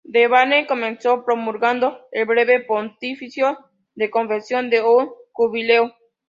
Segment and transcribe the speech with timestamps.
[0.03, 5.93] Benavente comenzó promulgando el breve pontificio de concesión de un jubileo.